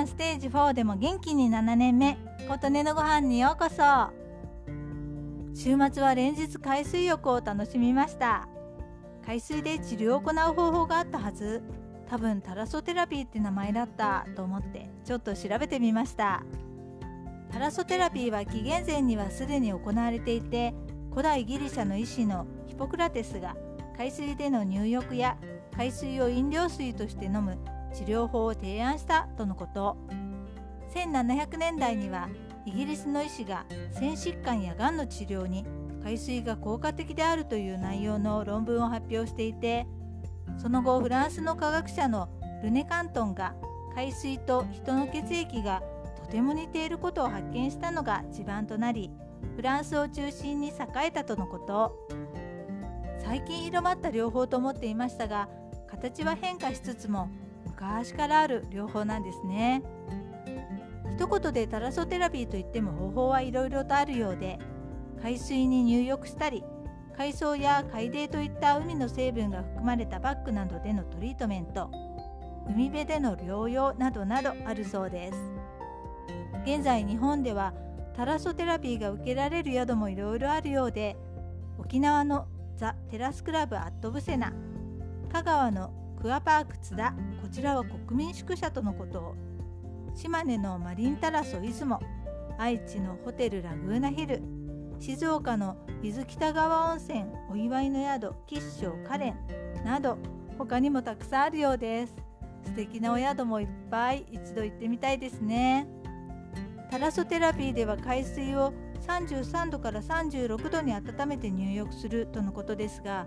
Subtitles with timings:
[0.00, 2.16] んステージ4でも元気に7年目。
[2.48, 4.12] 琴音のご飯にようこそ。
[5.54, 8.48] 週末は連日海水浴を楽しみました。
[9.24, 11.62] 海水で治療を行う方法があったはず。
[12.08, 14.26] 多分タラソテラピーって名前だった。
[14.34, 16.42] と思ってちょっと調べてみました。
[17.52, 20.74] タラソテラピーは紀元前にはすでに行われていて
[21.10, 23.56] 古代ギリシャの医師のヒポクラテスが
[23.96, 25.36] 海水での入浴や
[25.76, 27.56] 海水を飲料水として飲む
[27.94, 29.96] 治療法を提案したとのこと。
[30.94, 32.28] 1700年代には
[32.66, 35.64] イギリスの医師が腺疾患やがんの治療に
[36.02, 39.86] 海水が効果的であるという内容の論文を発表していて
[40.56, 42.28] その後フランスの科学者の
[42.62, 43.54] ルネ・カントンが
[43.94, 45.82] 海水と人の血液が
[46.16, 49.10] とても似ていることを発見したのが地盤となり
[49.56, 50.72] フランスを中心に栄
[51.06, 52.24] えたとのこと。
[53.24, 55.48] 最近広まった療法と思っていましたが
[55.88, 57.30] 形は変化しつつも
[57.76, 59.82] 昔からある療法なんですね。
[61.16, 64.58] 一言でタラソテラピーといっても方法はいろいろとあるようで
[65.22, 66.64] 海水に入浴したり
[67.16, 71.88] 海藻や海泥といった海の成分が含まれたバッグなどでのトリートメント
[72.66, 75.38] 海辺での療養などなどあるそうです。
[76.64, 77.74] 現在日本では
[78.16, 81.16] タラソテラピーが受けられる宿もいろいろあるようで
[81.78, 84.52] 沖縄のザ・テラスクラブアットブセナ
[85.30, 89.20] 香川のクアパーク津田こちらは国民宿舎とのこと。
[89.20, 89.34] を
[90.14, 92.00] 島根のマリンタラソ出雲
[92.56, 94.40] 愛知のホテルラグーナヒル
[94.98, 99.34] 静岡の伊豆北川温泉お祝いの宿吉祥カレ
[99.82, 100.16] ンなど
[100.56, 102.14] 他にもたくさんあるようです。
[102.64, 105.86] 素敵なお宿もいっぱい一度行ってみたいですね。
[106.90, 108.72] タラソテラピーでは海水を
[109.06, 113.26] 33度から36度に温めて入浴するとのことですが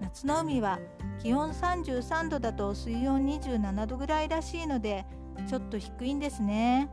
[0.00, 0.78] 夏の海は
[1.20, 5.04] 気温33度だと水温27度ぐらいらしいので
[5.48, 6.88] ちょっと低いんですね。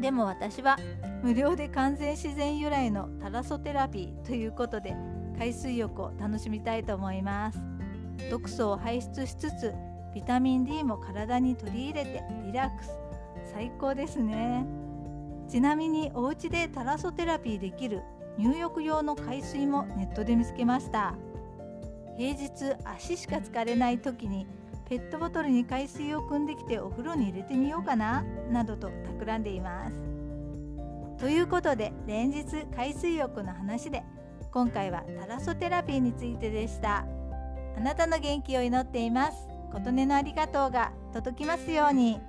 [0.00, 0.76] でも私は
[1.22, 4.94] 無料で完全自然由来のタラソテラピーということで
[5.36, 7.60] 海水浴を楽しみたいと思います。
[8.30, 9.74] 毒素を排出しつつ
[10.14, 12.90] ビタミン D も体に取り入れてリラックス。
[13.52, 14.66] 最高ですね。
[15.48, 18.02] ちなみにお家でタラソテラピーできる
[18.36, 21.14] 入浴用の海水もネットで見つけました。
[22.18, 22.50] 平日
[22.84, 24.44] 足しか疲れない時に
[24.88, 29.94] ペットボトルに海水を汲んできてお風呂に入れてみようかななどと企んでいます。
[31.20, 34.02] ということで連日海水浴の話で
[34.52, 37.06] 今回はタラソテラピーについてでした。
[37.76, 39.46] あなたの元気を祈っています。
[39.72, 42.20] 琴音のありがとうが届きますように。